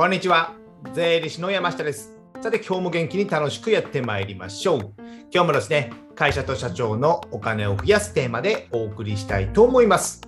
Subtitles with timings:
[0.00, 0.54] こんにちは。
[0.94, 2.16] 税理士の山下です。
[2.40, 4.94] さて、今日も元気に楽しくやってまいりましょう。
[5.30, 10.22] 今日もですね、会社と社長のお金を増やすテーマでお送りしたいと思います。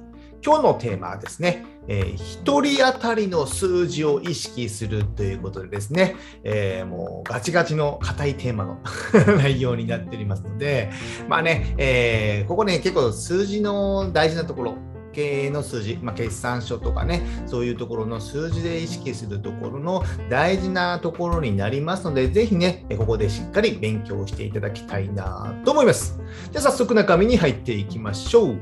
[0.45, 8.79] 今日のテーマはですね、えー、1人当たりの数字を意識するということでですね、えー、もうガチガチの硬いテーマの
[9.41, 10.91] 内容になっておりますので、
[11.31, 14.77] まあね、えー、ここね、結構数字の大事なところ、
[15.13, 26.19] 経営の数字、まあ、決算書とかね、そういうところの数字で意識するところの大事なところになりますので、ぜひね、ここでしっかり勉強していただきたいなと思います。
[26.51, 28.59] じゃあ早速中身に入っていきましょう。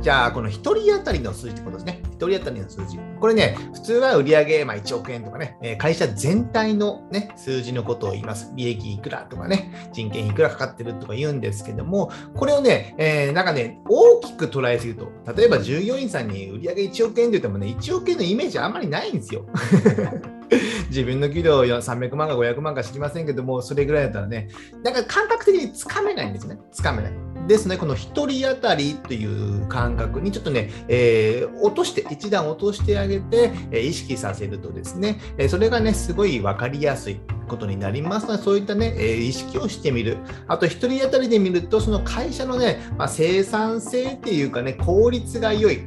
[0.00, 2.02] じゃあ、この1人当たりの数字ってことですね。
[2.20, 2.98] 1人当たりの数字。
[3.18, 8.52] これね、普通は売上、まあ、1億円とかね、会社全体の、ね、数字のことを言います。
[8.54, 19.46] 利益いくらとかね、人件いくらかかってるとか言うんですけども、これをね、えー、なんかね、大きく捉えすぎると、例えば従業員さんに売上1億円って言ってもね、1億円のイメージあんまりないんですよ。
[20.90, 24.48] 自分の給料300万か500万か知りませんけども、それぐらいだったらね、
[24.82, 26.58] なんか感覚的につかめないんですね。
[26.72, 27.29] つかめない。
[27.46, 40.18] ですね、この1人当たりという感覚にちょっとね、えー、落として、一段落としてあげて、え、意識させるとですね、え、それがね、すごい分かりやすいことになりますので、そういったね、え、意識をしてみる。
[40.46, 45.80] あと、1人当たりで見ると、その会社のね、まあ、生産性っていうかね、効率が良い。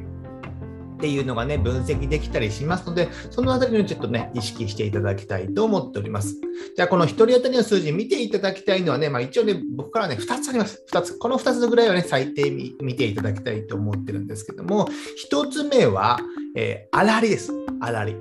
[0.94, 6.36] っていうのがね、分析できたりしますので、そのあたりをちょっとね、意識していただきたいと思っております。
[6.76, 10.84] じゃあ、この1人当たりの数字見ていただきたいのはね、まあ一応ね、僕からね、2つあります。
[10.90, 11.18] 2つ。
[11.18, 14.88] この2つぐらいはね、最低見ていただきたいと思ってるんですけども、
[15.30, 16.18] 1つ目は、
[16.56, 17.52] えー、あらりです。
[17.80, 18.16] あらり。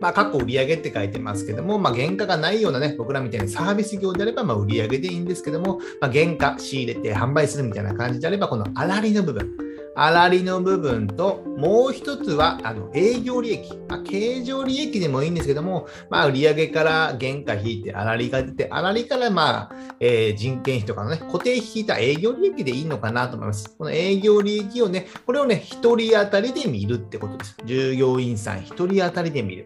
[0.00, 9.65] まあ、過去売上って書いてますけども、まあ、原価がないようなね、僕らみたいにサービス業であれば、まあ、売上でいいんですけども、まあ、原価仕入れて販売するみたいな感じであれば、このあらりの部分。
[9.98, 13.74] あらりの部分と、もう一つは、あの、営業利益。
[13.88, 23.74] まあ、経常利益でもいいんですけども、まあ、売上から原価引いて、あらりが出て、あらりから、まあ、えー、人件費とかのね、固定費引いた営業利益でいいのかなと思います。
[23.78, 27.56] この営業利益をね、これをね、1人当たりで見るってことです。
[27.64, 29.64] 従業員さん1人当たりで見る。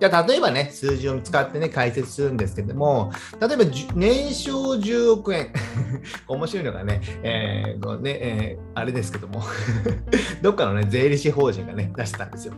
[0.00, 5.52] じゃ、例えばね、数字を使ってね、解説するんですけども、例えば、年商10億円。
[6.26, 9.42] 面白いのがね、えーねえー、あれですけども、
[10.40, 12.54] どっかのね、税理士法人がね、出してたんですよ。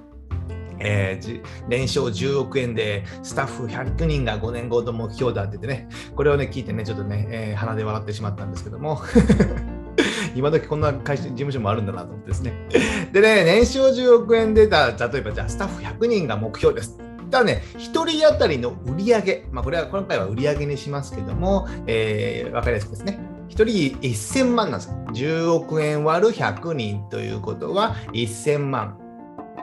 [0.84, 9.00] えー、年商10億円でスタッフ100人が5年後の目標だって言ってね、これをね、聞いてね、ちょっとね、えー、鼻で笑ってしまったんですけども、
[10.34, 12.52] 今時こんな会社事務所もあるんだなと思ってですね。
[13.12, 16.98] でね、年商10億円でた、例えばじゃあスタッフ100人が目標です。
[17.32, 23.18] ただね、1人当たりの売り上、まあ、これは今回は売り上げにしますけども、えー、分かりやすくですね。
[23.48, 25.40] 1人1000万なんですよ。
[25.40, 28.98] 10億円割る100人ということは1000万。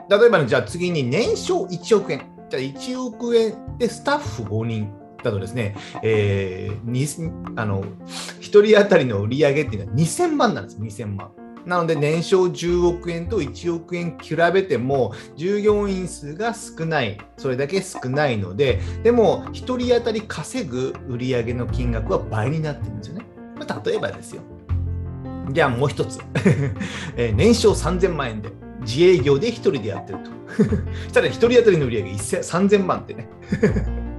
[0.08, 2.26] 例えば、ね、じゃあ次に年商1億円。
[2.50, 4.92] じゃあ1億円でスタッフ5人。
[5.22, 11.30] だとですね、えー、あの1人当たりの売り上げっていうのは2000万なんです、2000万。
[11.66, 23.26] なので年商10億円と1億円比べても従業員数が少ない、それだけ少ないので、でも1人当たり稼ぐ売上の金額は倍になってるんですよね。
[23.58, 24.42] まあ、例えばですよ。
[25.50, 26.20] じゃあもう一つ、
[27.16, 28.50] え年商3000万円で
[28.80, 30.30] 自営業で1人でやってると。
[31.08, 33.28] したら1人当たりの売上3000万ってね。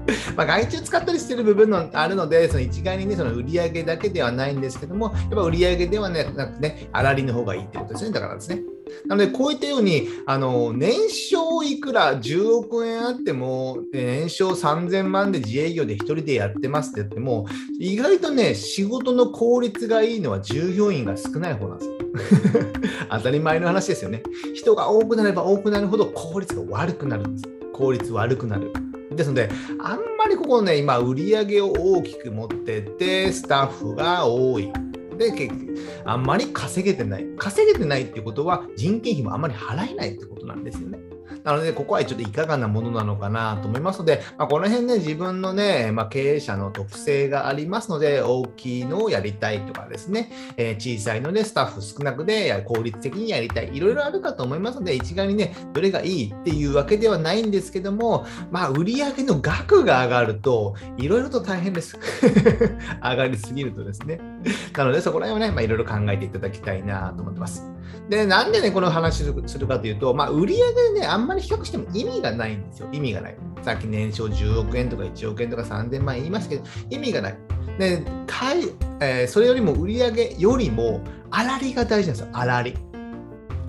[0.36, 8.12] まあ、外注使ったりしてる部分のあるので、その一概にね、その売り上げだけではないんですけども、やっぱ売り上げではねなくね、粗利の方がいいってことですね。
[8.12, 8.62] だからですね。
[9.08, 17.46] なので、こういったように、あの、年商いくら10億円あっても、年商3000万で自営業で1人でやってますって言っても、
[17.80, 21.98] 意外とね、仕事の効率がいいのは従業員が少ない方なんですよ。
[23.10, 24.24] 当たり前の話ですよね。
[24.54, 27.46] 人が多くなれば多くなるほど効率が悪くなるんです。
[27.74, 28.74] 効率悪くなる。
[29.16, 29.50] ですので、
[29.82, 34.72] あんまりここね、今、売り上げを大きく持ってて、スタッフが多い。
[35.18, 37.26] で、結局、あんまり稼げてない。
[37.38, 41.00] 稼げてないってことは、人件費もあんまり払えないってことなんですよね。
[41.44, 61.98] なので、ここはちょっといかがなものなのかなと思いますので、まあ、この辺ね、自分のね、まあ、経営者の特性がありますので、大きいのをやりたいとかですね、えー、小さいのでスタッフ少なくで効率的にやりたい、いろいろあるかと思いますので、一概にね、どれがいいっていうわけではないんですけども、まあ、売上の額が上がると、いろいろと大変です。
[63.04, 64.20] 上がりすぎるとですね。
[64.78, 67.72] なので、そこら辺はね、まあ、いろいろ考えていただきたいなと思ってます。
[68.10, 72.88] で、なんでね、この話するかというと、まあ、売上でね、あんまり比較しても意味がないんですよ。
[72.92, 73.38] 意味がない。
[73.62, 77.38] さっき年商10億円とか1億円とか3000万円言いましたけど、意味がない。
[77.78, 78.64] で、かい
[79.00, 82.28] えー、それよりも売上よりも、あらりが大事なんですよ。
[82.34, 82.76] あらり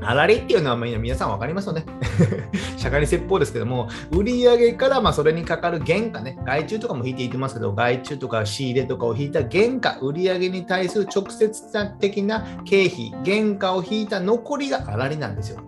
[0.03, 0.07] 利。
[0.07, 1.85] 粗利っていうのは皆さん分かりますよね。
[2.77, 11.63] 社会に説法ですけども、売上からまそれにかかる原価ね、外注とかも引いていってますけど、外注とか仕入れとかを引いた原価、売上に対する直接
[11.99, 15.61] 的な経費、原価を引いた残りが粗利なんですよ。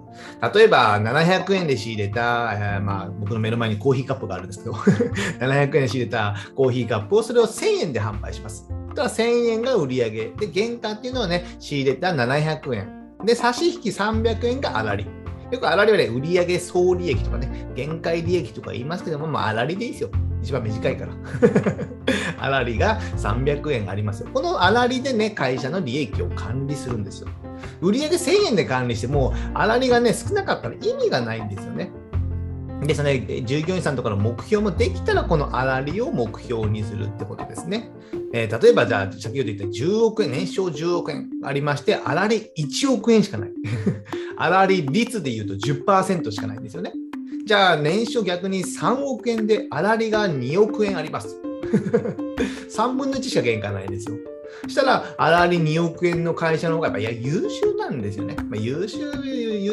[0.54, 4.72] 例えば、700円で仕入れた、えー、まあ、僕の目の前にコーヒーカップがあるんですけど、
[5.40, 8.68] 700円で仕入れたコーヒーカップをそれを1000円で販売します。
[8.94, 13.03] だ1000円が売上で、原価っていうのはね、仕入れた700円。
[13.24, 15.06] で、差し引き300円が粗利。
[15.50, 20.10] よく粗利はね、売上総利益とかね、限界利益とか言いますけども、まあ、粗利でいいですよ。
[20.42, 21.12] 一番短いから。
[22.38, 24.28] 粗利が300円ありますよ。
[24.32, 27.28] この粗利でね、会社の利益を管理するんですよ。
[27.80, 31.90] 売上1000円で管理しても、粗利がね、少なかったら意味がないんですよね。
[32.82, 37.90] で、その、ね、従業員さんとかの目標もできたら、この粗利を目標にするってことですね。
[38.36, 43.52] えー、例えば、じゃあ、先ほど言った10億円、年商10億円ありまして、粗利1億円しかない。
[44.36, 46.92] 粗利率で言うと10%しかないんですよね。
[47.46, 51.36] じゃあ、年商逆に3億円で粗利が2億円あります。
[52.76, 54.16] 3分の1しか原価ないですよ。
[54.66, 58.34] したら、粗利2億円の会社の方がやっぱいや優秀なんですよね。
[58.48, 58.98] まあ、優秀、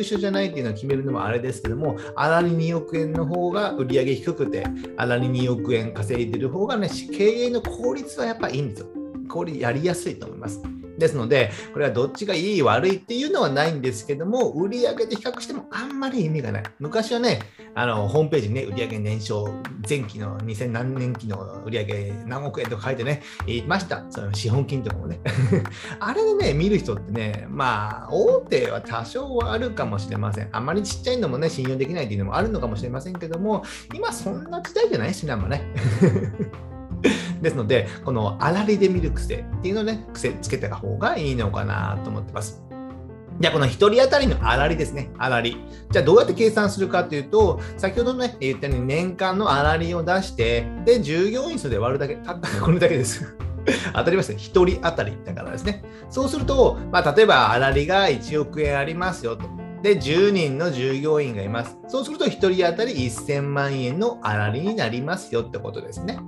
[0.02, 4.66] 優秀じゃないっていうのを決めるのもあれですけども、粗利2億円の方が売上低くて、
[4.98, 8.88] 粗利2億円稼いでる方がね、経営の効率はやっぱいいんですよ。
[9.30, 10.62] 効率やりやすいと思います。
[11.02, 16.64] ですので、これはどっちがいい悪いっていうのはないんですけども、売上で比較してもあんまり意味がない。
[16.80, 17.42] 昔はね、
[17.74, 19.50] あのホームページにね、売上年商、
[19.88, 24.06] 前期の2000何年期の売上何億円とか書いてね、言いました。
[24.10, 25.20] その資本金とかもね。
[26.00, 30.50] あれでね、見る人ってね、まあ、大手は多少はあるかもしれません。
[30.52, 33.64] あまりちっちゃいのもね、信用できないっていうのもあるのかもしれませんけども、
[33.94, 35.64] 今そんな時代じゃないしね、あんまね。
[37.42, 42.62] ですので、この粗利で見る癖っていうのをね、癖つけた方がいいのかなと思ってます。
[43.40, 45.10] じゃあ、この1人当たりの粗利ですね。
[45.20, 45.58] 粗利。
[45.90, 53.36] じゃあ、どうやって計算するかというと、先ほどね、言ったように年間の粗利を出して、で、従業員数で割るだけ、たった これだけです。
[53.94, 54.36] 当たりますね。
[54.36, 55.84] 1人当たりだからですね。
[56.10, 59.44] そうすると、まあ、例えば、粗利が1億円ありますよと。
[59.82, 61.78] で、10人の従業員がいます。
[61.88, 66.20] そうすると、1人当たり1000万円の粗利になりますよってことですね。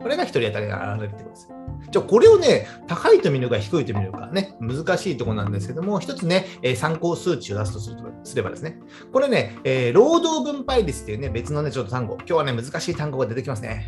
[0.00, 1.48] これが1人当たりが現れるってことです。
[1.90, 8.78] じゃあ、これをね、高いと見るか低いと見るかね、難しいところなんですけども、一つね、え、参考数値を出すとするとすればですね、
[9.12, 13.86] これね、えー、労働分配率っていうね、別のね、ちょっと単語、今日はね、難しい単語が出てきますね。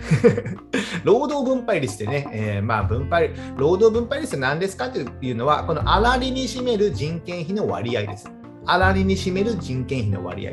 [1.05, 8.31] 労働分配率ってね、えー、まあ、分配、労働分配率って何ですかっていうのは、この粗利に占める人件費の割合です。
[8.67, 10.53] 粗利に占める人件費の割合。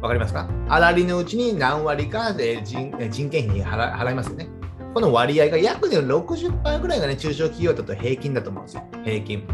[0.00, 0.48] わかりますか？
[0.68, 4.48] 粗利のうちに何割かで人人件費に払いますよね。
[4.92, 8.82] この割合が約で60%ぐらいがね、中小企業だと平均だと思うんですよ。
[9.04, 9.44] 平均。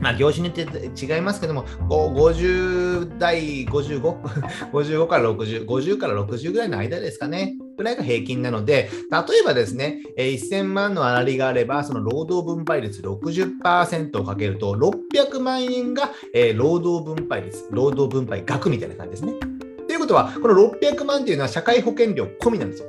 [0.00, 4.00] まあ、業種によって違いますけども、50代55、
[4.72, 16.10] 55 から60、50から60ぐらいの間ですかね、ぐらいが平均なので、例えばですね、1000万の粗利があれば、その労働分配率60%をかけると、600万円が
[16.54, 19.34] 労働分配率、労働分配額みたいな感じですね。
[19.86, 22.88] ということは、この600万っていうのは社会保険料込みなんですよ。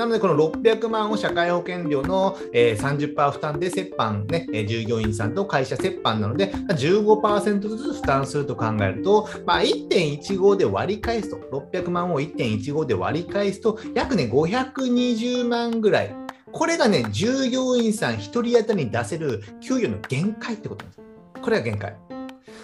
[0.00, 16.16] なので、この600万を社会保険料の、え30%負担で折半、ね、従業員さんと会社折半なので、15%ずつ負担すると考えると、まあ、1.15で割り返すと、600万を1.15で割り返すと、約ね、520万ぐらい。
[16.50, 21.02] これがね、従業員さん1人当たりに出せる給与の限界ってことなんです。
[21.42, 22.09] これが限界。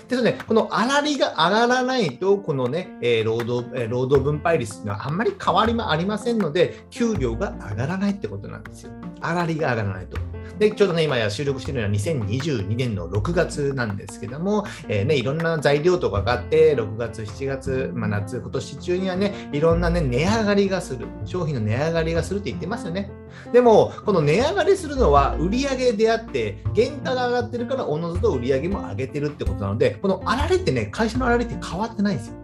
[0.09, 8.93] ですので、この粗利が上がらないと、このね、えー、労働、えー、労働分配率にはあんまり変わりもありませんので、給料が上がらないってことなんですよ。
[9.21, 10.19] 粗利が上がらないと。
[10.59, 21.07] で、ちょうどね、今や収録しているのは2022年の6月なんですけども、えー、ね、いろんな材料とかがあって、6月、7月、まあ、夏、今年中にはね、いろんなね、値上がりがする。
[21.25, 23.11] 商品の値上がりがするって言ってますよね。
[23.53, 32.35] でも、この値上がりするのは売り上げであって、原価が上がってるから、おのずと売り上げも上げてるってことなので、このあられってね、会社のあられって変わってないんですよ。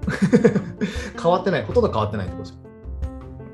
[1.20, 1.64] 変わってない。
[1.64, 2.71] ほとんど変わってないってことですよ。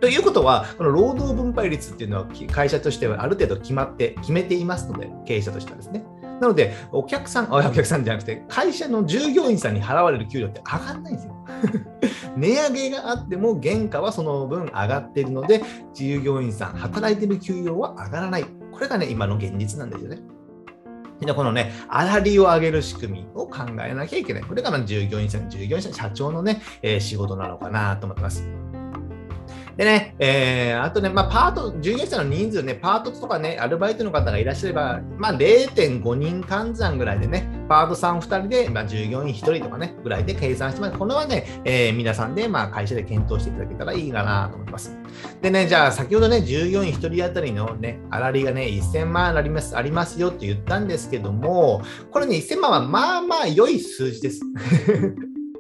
[0.01, 6.05] ということは、この労働分配率っていうのは会社としてはある程度決まって、決めていますので、経営者としてはですね。
[6.41, 11.35] なので、お客さん、お客さんじゃなくて、会社の従業員さんに払われる給料って上がらないんですよ。
[12.37, 15.63] 値上げがあっても原価はその分上がっているので、
[15.95, 18.45] 従業員さん、働いている給料は上がらない。
[18.73, 20.21] これがね、今の現実なんですよね。
[21.21, 24.45] でこのね、粗利を上げる仕組みを考えなきゃいけない。
[24.45, 28.47] これがま従業員さん、従業員さん、社長のね、えー、仕事なのかなと思ってます。
[29.79, 40.99] でね、えー、あとね、まあ、パート、従業員の人数ね、パートとかね、アルバイトの方がいらっしゃれば、まあ、0.5人換算ぐらいでね、パートさん2人で、まあ、従業員1人とかね、ぐらいで計算してます。
[40.99, 44.99] これはね、えー、皆さんで、まあ、会社で検討していただけたらいいかなと思います。
[45.41, 54.41] でね、じゃあ、先ほどね、従業員1人当たりのね、粗利がね、1000万ありますありますよって言ったんですけども、これね、1000万はまあまあ良い数字です。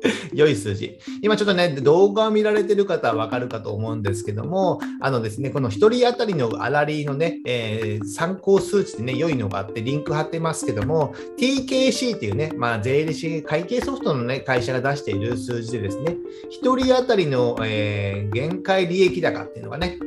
[0.32, 0.98] 良い数字。
[1.22, 16.16] 今ちょっとね、動画を見られてる方はわかるかと思うんですけども、あのですね、この1人当たりの粗利のね、えー、参考数値でね、良いのがあって、リンク貼ってますけども、TKC っていうね、まあ、税理士会計ソフトのね、会社が出している数字でですね、
[16.62, 19.98] 1人当たりの、えー、限界利益高っていうのがね、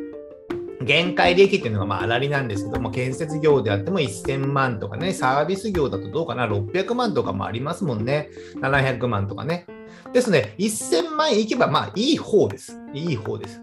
[0.84, 8.30] 限界利益っていうのがまあ粗利なんですけども、建設業であっても1000万とかね、サービス業だとどうかな、600万とかもありますもんね。
[8.62, 9.66] 700万とかね。
[10.14, 12.80] ですね、1000万円いけばまあいい方です。
[12.94, 13.62] いい方です。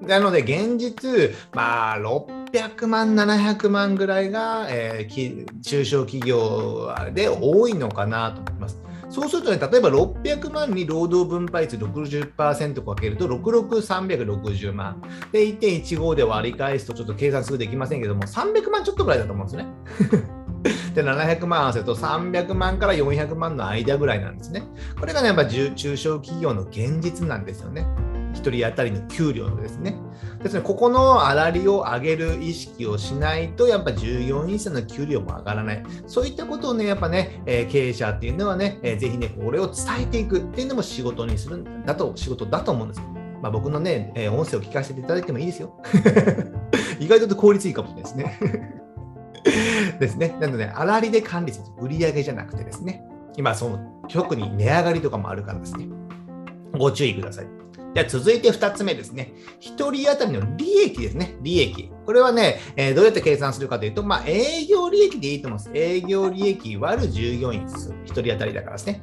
[0.00, 8.80] なので、現実、まあ、600万、700万ぐらいが、えー、中小企業で多いのかなと思います。
[9.10, 15.02] そうするとね、例えば600万に労働分配率60%かけると、66360万。
[15.32, 20.28] で、1.15で割り返すと、ちょっと計算すぐできませんけども、300万ちょっとぐらいだと思うんですね。
[20.94, 24.64] で、700万合わせると300万から400万の間ぐらいなんですね。
[24.98, 27.86] これがね、やっぱ中小企業の現実なんですよね。
[28.34, 29.96] 1人当たりの給料のですね。
[30.42, 35.82] ですね、ここの粗利を上げる意識をしないと、やっぱ従業員さんの給料も上がらない。
[36.06, 43.02] そういったことをね、やっぱね、えー、経営者っていうのはね、えー、ぜひね、これを伝えていくっていうのも仕事にするんだと、仕事だと思うんです。
[43.42, 45.74] まあ、僕のね、えー、音声を聞かせていただいてもいいですよ。
[47.00, 48.77] 意外と効率いいかもしれないですね。
[49.98, 50.36] ですね。
[50.40, 51.86] なので、粗利で管理する。
[51.86, 53.02] 売上じゃなくてですね。
[53.36, 53.78] 今、その、
[54.08, 55.88] 特に値上がりとかもあるからですね。
[56.76, 57.46] ご注意ください。
[57.94, 59.32] じゃ続いて2つ目ですね。
[59.60, 61.36] 1人当たりの利益ですね。
[61.40, 61.90] 利益。
[62.04, 65.70] これはね、えー、どうやって計算するかというと、まあ、営業利益でいいと思います。
[65.72, 67.90] 営業利益割る従業員数。
[67.90, 69.00] 1人当たりだからですね。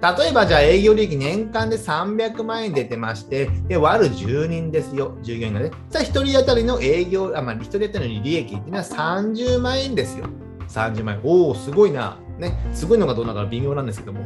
[0.00, 5.72] 例えば、じゃあ営業利益年間で300万円出てまして、で割る10人ですよ、従業員がね。
[5.90, 10.26] じゃあ1人当たりの営業、あまあ、1人当たりの利益っていうのは30万円ですよ。
[10.68, 11.20] 30万円。
[11.24, 12.18] おお、すごいな。
[12.38, 14.20] ね、すごいのかどうなのか微妙なんですけども。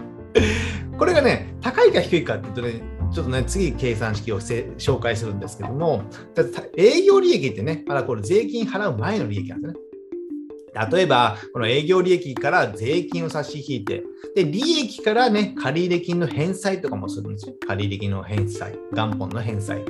[0.96, 6.02] これがね、高いか低いかっていうとね、ちょっとね、次計算式を紹介するんですけども、
[6.76, 9.80] 営業利益ってね、まだこれ税金払う前の利益なんですね。
[10.90, 14.02] 例えば、この営業利益から税金を差し引いて、
[14.38, 17.54] で、利益からね、借入金の返済とかもするんですよ。
[17.66, 19.84] 借入金の返済、元本の返済。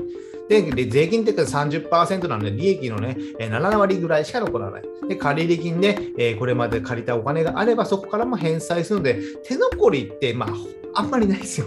[0.49, 4.83] で、税金って言ったら30%なので、利益のね、7割ぐらいしか残らない。
[5.07, 10.49] で、借入金で、え、これまで借りたお金があれば、そこからも返済するので、手残りって、まあ、
[10.95, 11.67] あんまりないですよ。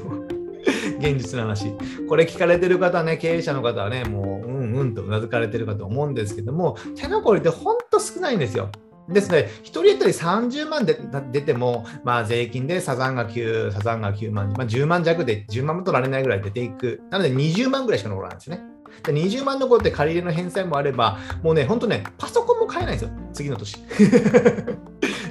[0.97, 1.71] 現実の話。
[2.09, 8.71] これ聞かれてる方ね、経営者の方はね、もう、うんうんとうなずかれてるかと思うんですけども、手残りってほんと少ないんですよ。
[9.13, 10.97] ですね、1人当たり30万で
[11.31, 17.01] 出ても、まあ、税金でサザンが9、サザンが9万、まあ、10万弱で10万も取られないぐらい出ていく。
[17.09, 18.61] なので20万ぐらいしか残らないんですね。
[19.03, 23.77] で20万残って借り入れの返済もあれば、もうね、本当ね、パソコンも買えないんですよ、次の年。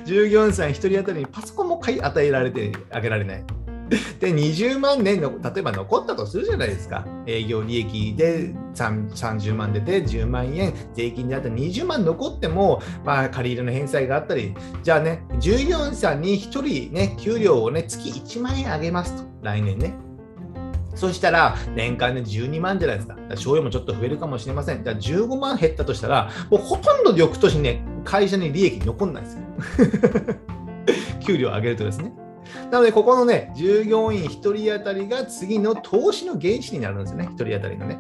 [0.05, 3.45] 従業員さん1人当たりにパソコンも買い与えられてあげられない。
[4.21, 7.07] で、20万年の、例えば残ったとするじゃないですか。
[7.27, 19.95] 営業利益で30万出て10万円、税金であったら20万残っても、まあ、借り入れの返済があったり、じゃあね、従業員さんに1人ね、給料をね、月1万円あげますと、来年ね。
[20.95, 23.15] そしたら、年間で12万じゃないですか。
[23.15, 24.85] か賞与もちょっと増えるかもしれません。
[24.85, 29.41] じゃあ15万減ったとしたら、もうほとんど翌年ね、会社に利益残んないですよ。
[31.27, 32.13] 給料上げるとですね。
[32.71, 37.99] なので、ここのね、従業員1人当たりが次の投資の原資になるんですよね、1人当たりのね。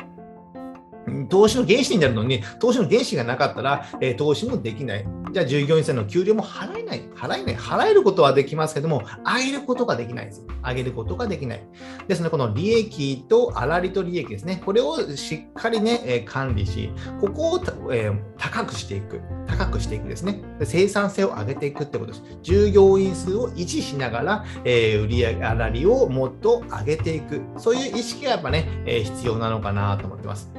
[1.28, 5.06] 投資の原資になるのに、投資の原資がなかったら、えー、投資もできない。
[5.32, 7.02] じゃあ従業員さんの給料も払えない。
[7.14, 7.56] 払えない。
[7.56, 10.44] 払えることはできますけども、上げることができないです。
[10.66, 11.62] 上げることができない。
[12.08, 14.60] ですので、この利益と粗利と利益ですね。
[14.64, 16.90] これをしっかりね、えー、管理し、
[17.20, 19.20] ここを、えー、高くしていく。
[19.46, 20.42] 高くしていくですね。
[20.62, 22.22] 生産性を上げていくってことです。
[22.42, 27.40] 従業員数を維持しながら、えー、売上粗利をもっと上げていく。
[27.56, 30.50] そういう意識がやっぱね、え、必要なのかなと思ってます。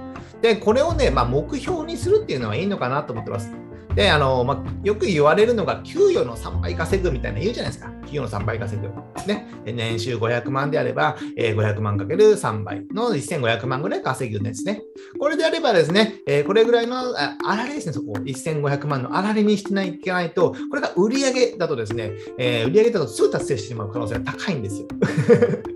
[0.41, 3.51] で、これをね、まあ、目標にするっていうのはいいのかなと思ってます。
[3.95, 7.91] で、あの、まあ、よく言われるのが、給与の3倍稼ぐみたいな言うじゃないですか。
[8.11, 8.89] 企業の3倍稼ぐ。
[9.25, 14.81] ね、年収500万であれば、えー、500万かける3倍の1500万ぐらい稼ぐんですね。
[15.17, 24.87] これであればですね、えー、これぐらいのああられですね、そこ、1500万のあられにしてないといけないと、これが売上だとですね、えー、売上だとすぐ達成してしまう可能性が高いんですよ。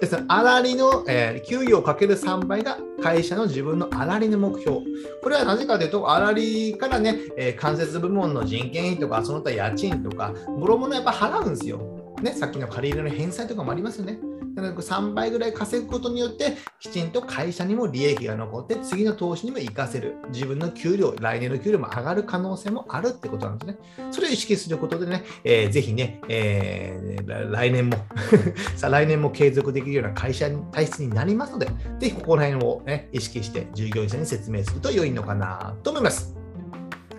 [0.00, 4.78] ですの粗利の、えー、給与をかける3倍が会社の自分の粗利の目標。
[5.22, 11.77] これはなぜかというと、粗利からね、えー、間接部門の人件費とか、その他家賃とか、もろもろやっぱ払うんですよ。
[12.22, 14.18] ね、さっきの借り入れの返済とかもありますよね。
[14.60, 20.16] 3倍ぐらい稼ぐことによって、きちんと会社にも利益が残って、次の投資にも活かせる。
[20.32, 23.78] 自分の給料、来年の給料も上がる可能性もあるってことなんですね。
[24.10, 27.96] それを意識することでね、えー、ぜひね、えー、来年も
[28.76, 31.66] さあ来年も継続できるような会社体質になりますので、
[32.00, 36.37] ぜひここら辺を、ね、意識して従業員さんに説明すると良いのかなと思います。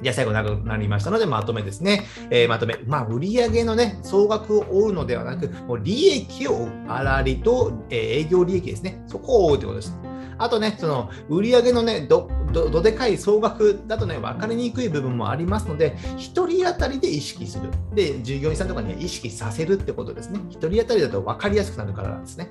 [0.01, 2.05] じゃあ最後長くなりましたので、まとめですね。
[2.29, 2.77] えー、まとめ。
[2.85, 6.69] まあ、売上のね、総額を追うのではなく、もう利益を追う。
[6.87, 9.03] 粗利と、えー、営業利益ですね。
[9.07, 9.99] そこを追うということです。
[10.39, 17.69] あとね、その売上のね、ど、ど、どでかい総額だとね、分かりにくい部分もありますので、1人当たりで意識する。
[17.93, 20.39] で、従業員さんとかに、ね、意識させるってことですね。
[20.49, 22.49] 1人当たりだと分かりやすくなるからなんですね。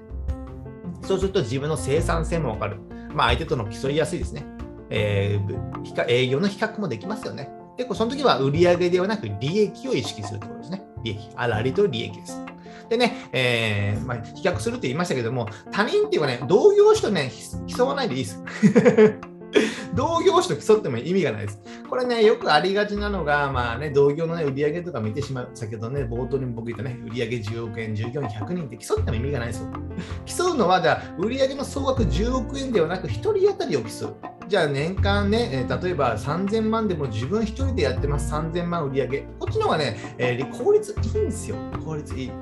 [1.02, 2.76] そうすると自分の生産性も分かる。
[3.14, 4.44] まあ、相手との競いやすいですね。
[4.90, 7.50] えー、営業の比較もできますよね。
[7.76, 10.82] 結構その時は売上ではなく利益を意識するということですね。
[11.04, 11.30] 利益。
[11.36, 12.44] 粗利と利益です。
[12.88, 17.30] でね、えーまあ、比較するって言いましたけども、他人っていうかね、同業種とね、
[17.66, 18.42] 競わないでいいです。
[19.94, 21.60] 同業種と競っても意味がないです。
[21.88, 25.50] これね、よくありがちなのが、まあね、同業の、ね、売上とか見てしまう。
[25.54, 29.66] 先ほどね、冒頭に僕言ったね、売上10億円、従業員100人って競っても意味がないですよ。
[30.26, 34.37] 競うのは、じゃあ、売上の総額10億円ではなく、1人当たりを競う。
[34.48, 39.18] じゃあ年間ね、え例えば3000万でも自分1人でやってます、3000万売り上げ。
[39.38, 41.56] こっちの方がね、えー、効率いいんですよ。
[41.84, 42.32] 効率いい。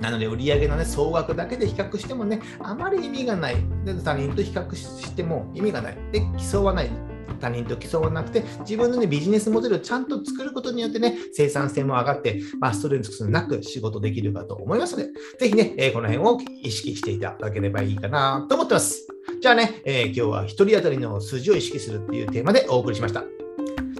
[0.00, 3.56] なので、売り上げの、ね、総額だけで比較してもね、あまり意味がない。
[3.84, 5.98] で他人と比較しても意味がない。
[6.10, 6.90] で、競わない。
[7.38, 19.13] 他人と競わなくて、自分の、ね、ビジネスモデルをちゃんと作ることによってね、生産性も上がって、まあ、ストレスなく仕事できるかと思いますので、ぜひね、えー、この辺を意識していただければいいかなと思ってます。
[19.40, 23.24] じゃあね、えー、今日は1人当たりの数字を意識するっていうテーマでお送りしました。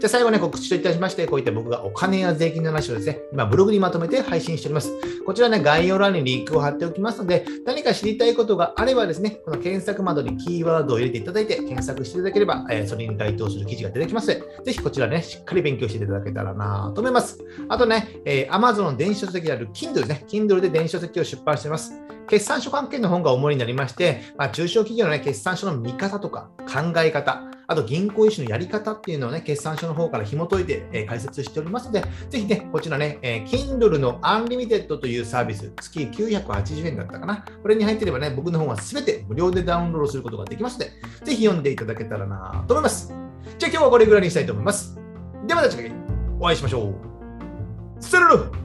[0.04, 4.92] じゃあ最後ね、告知といたしまして、こういった僕がお金や税金の話をですね、今ブログにまとめて配信しております。
[5.24, 17.38] こちらね、概要欄にリンクを貼っておきますので、何か知りたいことがあればですね、この検索窓にキーワードを入れていただいて、検索していただければ、えー、それに該当する記事が出てきますので、ぜひこちらね、しっかり勉強していただけたらなと思います。
[17.70, 21.94] あとね、えー、Amazon の電子書籍である Kindle ですね、Kindle で電子書籍を出版しています。
[22.28, 37.44] 決算書関係の本が主になりまして、まあ、中小企業の、ね、決算書の見方とか考え方、あと銀行融資のやり方っていうのをね、決算書の方から紐解いて、え、解説しておりますので、ぜひね、こちらね、え、Kindle の Unlimited というサービス、月980円だったかな。
[37.62, 40.92] これに入っていればね、僕の本はすべて無料でダウンロードすることができますので、
[41.24, 43.12] ぜひ読んでいただけたらなと思います。
[43.58, 44.98] じゃあ今日はこれぐらいにしたいと思います。
[45.46, 45.92] ではまた次回
[46.40, 48.02] お会いしましょう。
[48.02, 48.63] さよなら